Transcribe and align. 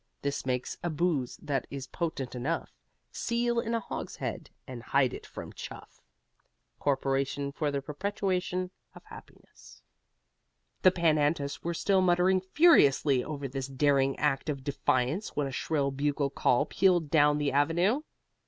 This 0.23 0.47
makes 0.47 0.79
a 0.81 0.89
booze 0.89 1.37
that 1.43 1.67
is 1.69 1.85
potent 1.85 2.33
enough 2.33 2.71
Seal 3.11 3.59
in 3.59 3.75
a 3.75 3.79
hogshead 3.79 4.49
and 4.65 4.81
hide 4.81 5.13
it 5.13 5.27
from 5.27 5.53
Chuff! 5.53 6.01
Corporation 6.79 7.51
for 7.51 7.69
the 7.69 7.83
Perpetuation 7.83 8.71
of 8.95 9.03
Happiness. 9.03 9.83
The 10.81 10.89
Pan 10.89 11.19
Antis 11.19 11.63
were 11.63 11.75
still 11.75 12.01
muttering 12.01 12.41
furiously 12.41 13.23
over 13.23 13.47
this 13.47 13.67
daring 13.67 14.17
act 14.17 14.49
of 14.49 14.63
defiance 14.63 15.35
when 15.35 15.45
a 15.45 15.51
shrill 15.51 15.91
bugle 15.91 16.31
call 16.31 16.65
pealed 16.65 17.11
down 17.11 17.37
the 17.37 17.51
avenue. 17.51 18.01